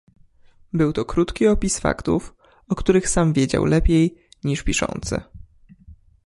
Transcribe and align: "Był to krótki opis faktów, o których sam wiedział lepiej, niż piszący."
"Był 0.73 0.93
to 0.93 1.05
krótki 1.05 1.47
opis 1.47 1.79
faktów, 1.79 2.35
o 2.69 2.75
których 2.75 3.09
sam 3.09 3.33
wiedział 3.33 3.65
lepiej, 3.65 4.15
niż 4.43 4.63
piszący." 4.63 5.21